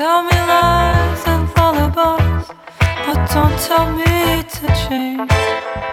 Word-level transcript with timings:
tell 0.00 0.22
me 0.22 0.30
lies 0.30 1.22
and 1.26 1.46
lullabies, 1.58 2.48
but 3.04 3.18
don't 3.34 3.58
tell 3.60 3.92
me 3.92 4.42
to 4.42 4.66
change. 4.88 5.89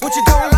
What 0.00 0.14
you 0.14 0.24
doing? 0.24 0.57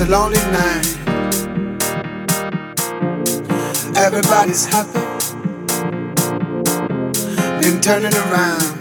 It's 0.00 0.08
a 0.08 0.12
lonely 0.12 0.38
night. 0.50 0.86
Everybody's 3.98 4.64
happy, 4.64 4.98
then 7.60 7.82
turning 7.82 8.14
around, 8.14 8.80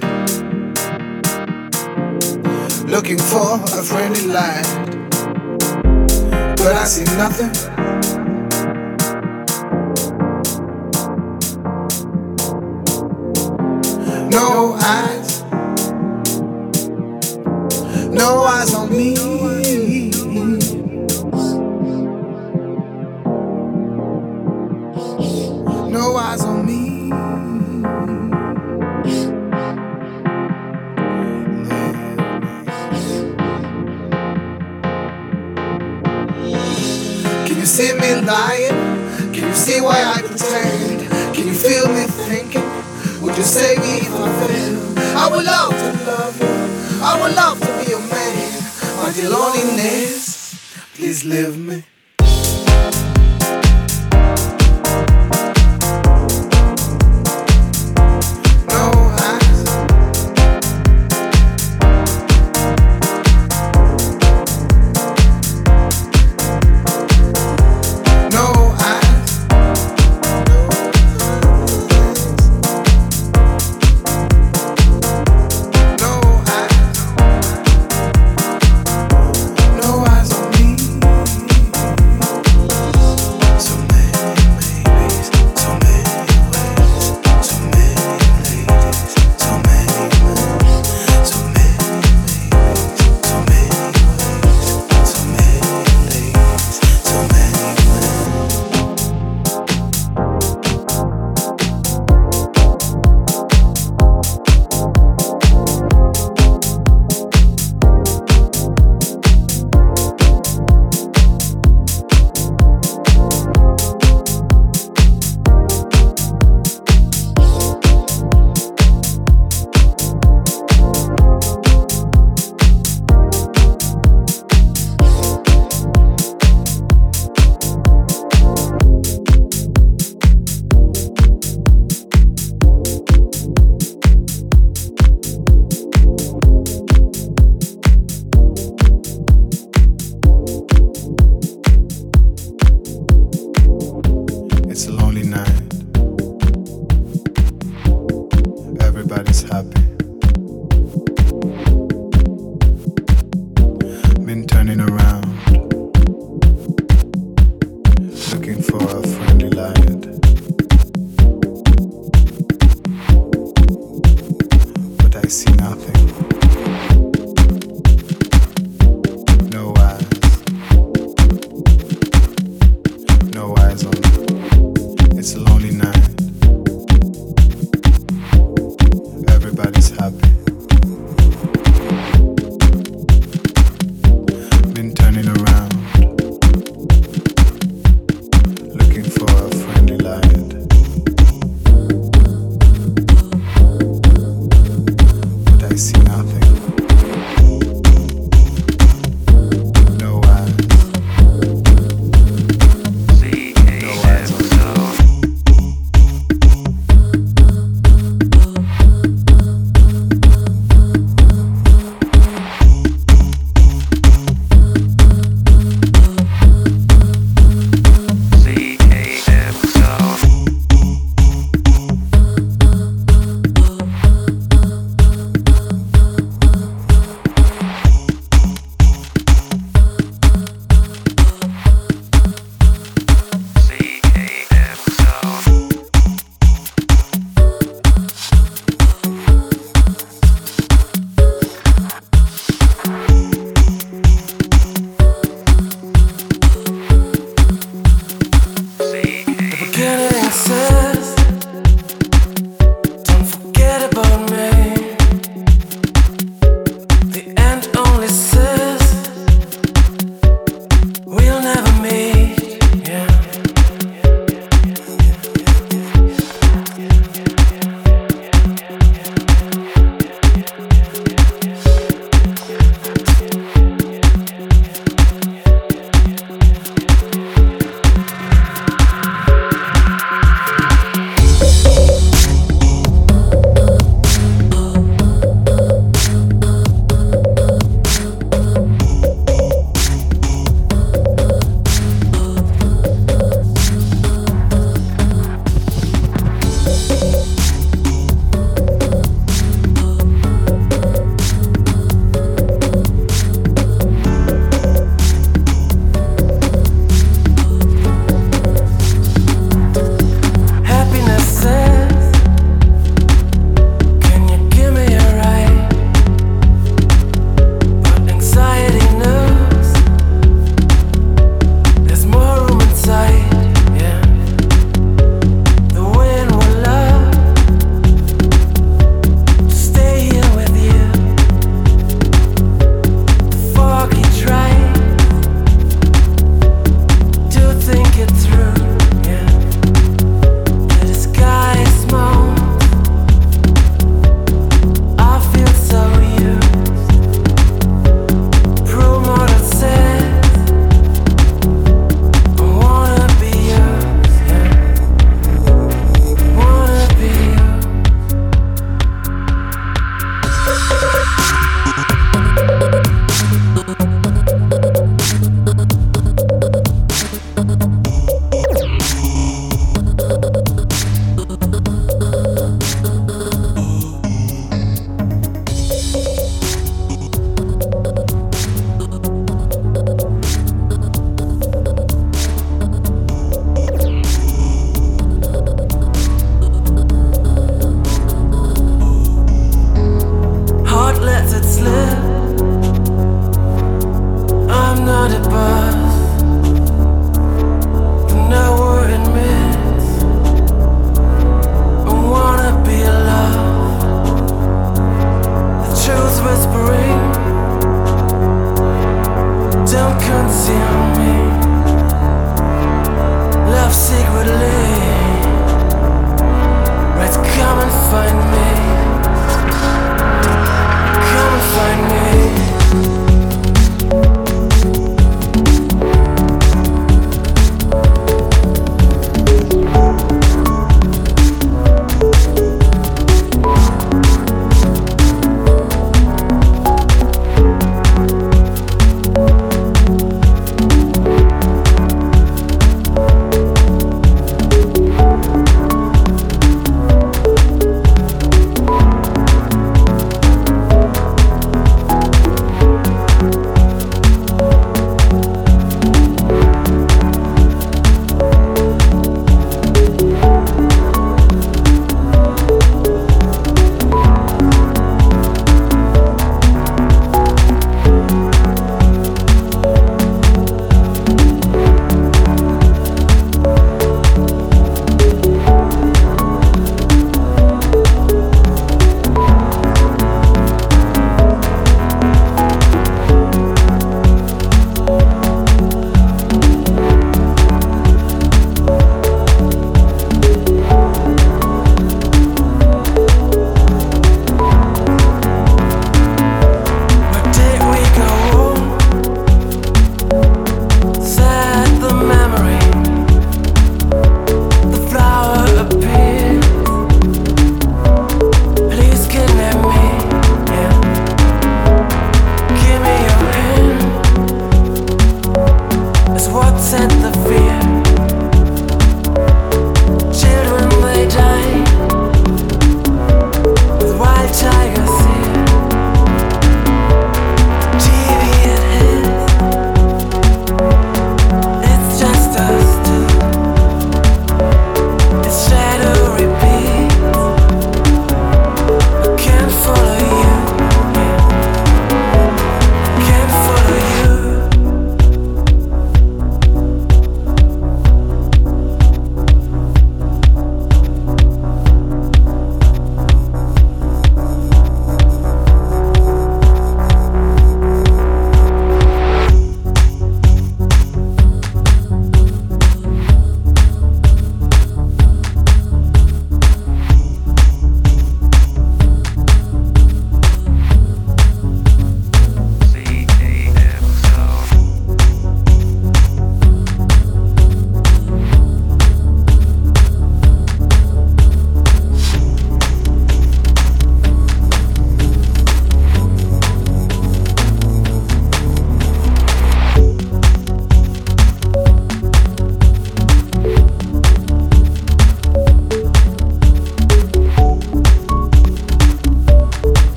looking 2.90 3.18
for 3.18 3.56
a 3.56 3.84
friendly 3.84 4.28
light. 4.28 4.64
But 6.56 6.78
I 6.78 6.86
see 6.86 7.04
nothing. 7.18 7.52
No, 14.30 14.78
I. 14.80 15.09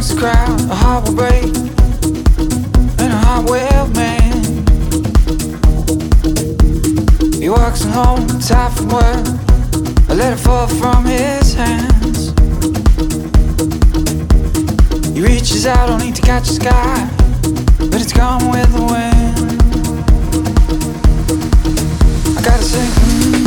comes 0.00 0.14
the 0.14 0.20
crowd, 0.20 0.60
a 0.70 0.74
heart 0.74 1.04
will 1.04 1.14
break, 1.14 1.44
and 3.00 3.12
a 3.12 3.16
heart 3.16 3.44
will 3.50 3.86
mend. 3.88 4.68
He 7.34 7.48
walks 7.50 7.82
home, 7.84 8.26
tired 8.40 8.72
from 8.72 8.88
work, 8.88 9.26
a 10.08 10.14
letter 10.14 10.36
fall 10.36 10.68
from 10.68 11.04
his 11.04 11.54
hands. 11.54 12.32
He 15.14 15.20
reaches 15.20 15.66
out, 15.66 15.88
don't 15.88 16.02
need 16.02 16.16
to 16.16 16.22
catch 16.22 16.48
the 16.48 16.54
sky, 16.54 17.08
but 17.90 18.00
it's 18.00 18.12
gone 18.14 18.50
with 18.50 18.72
the 18.72 18.82
wind. 18.92 19.38
I 22.38 22.42
gotta 22.42 22.62
sing. 22.62 23.39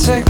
classic. 0.00 0.29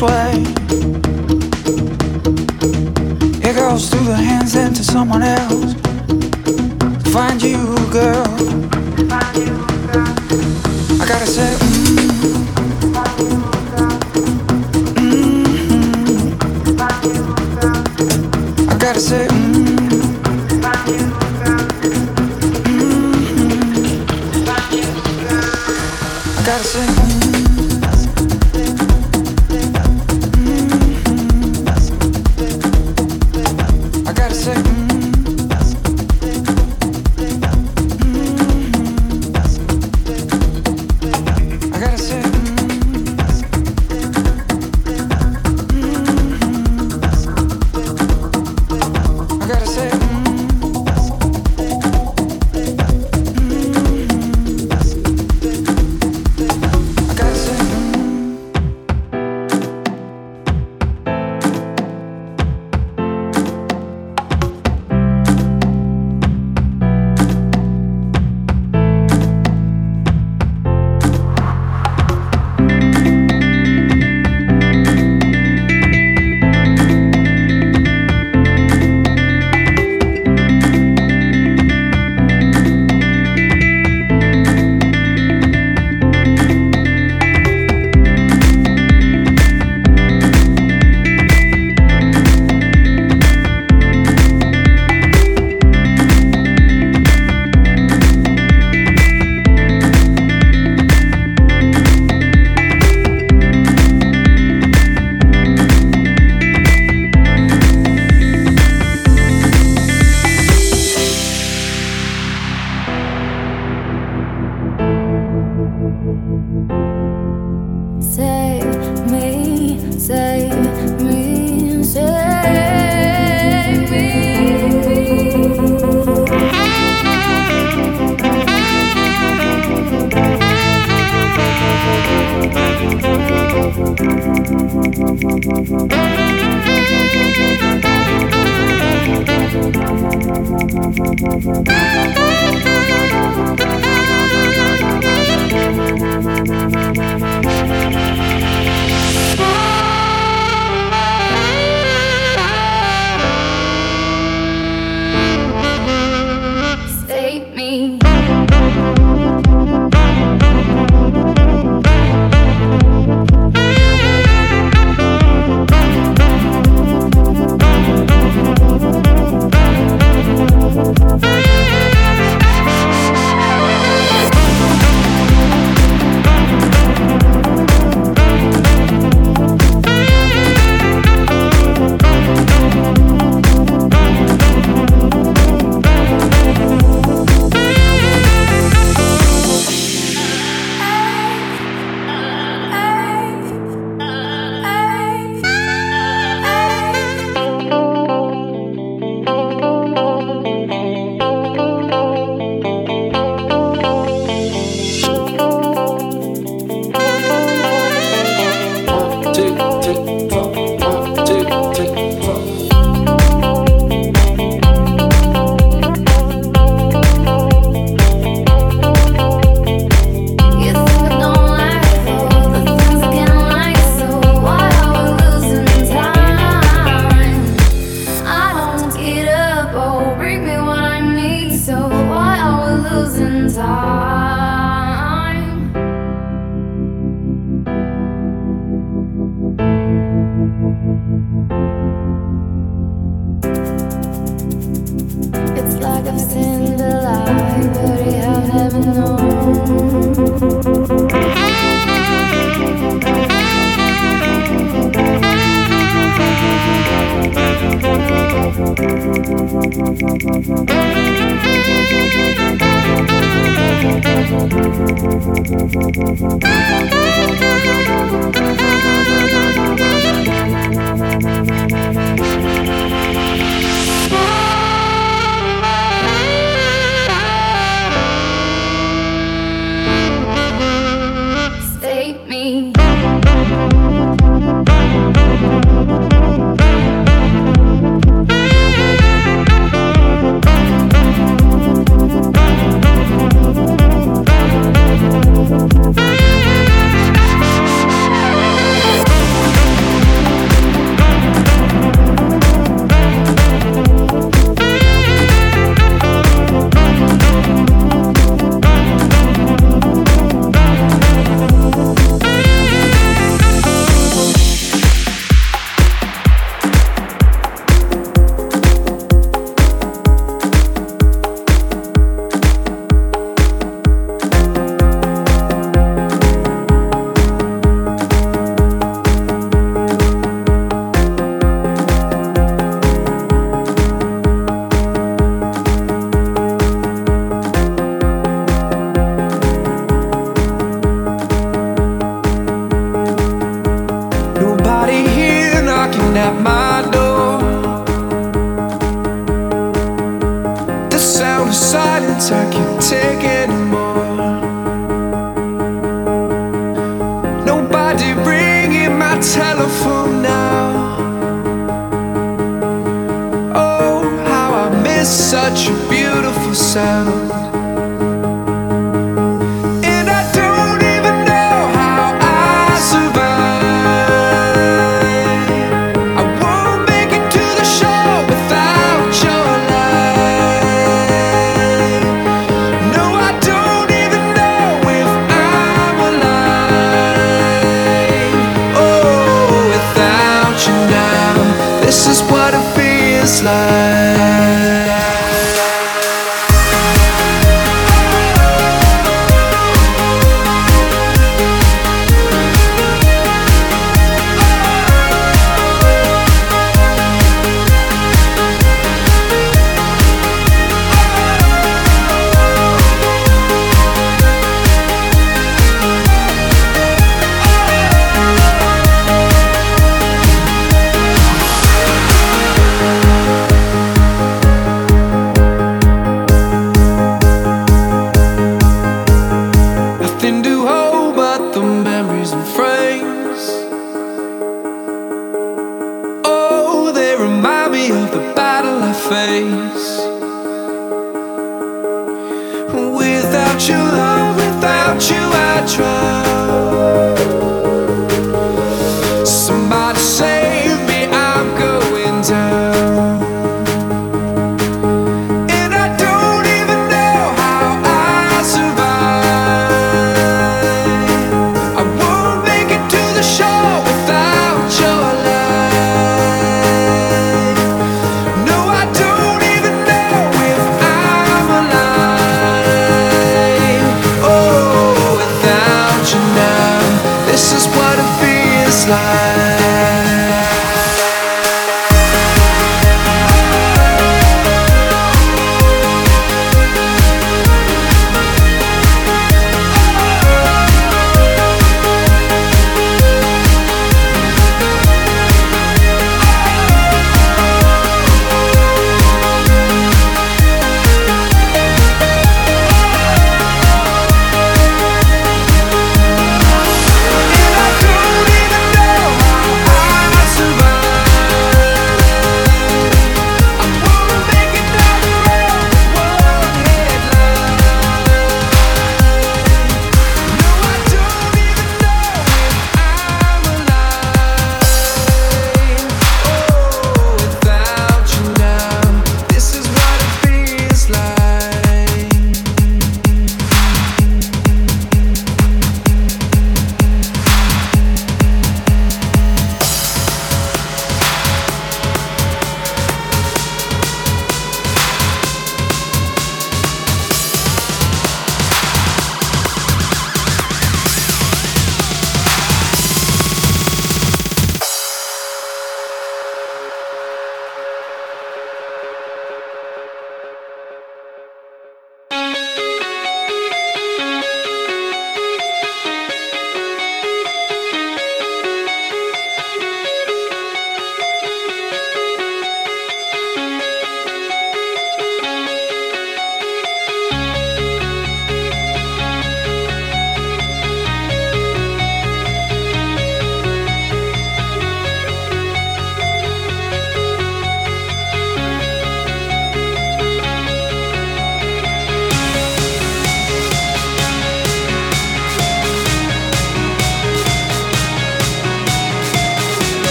way. 0.00 0.59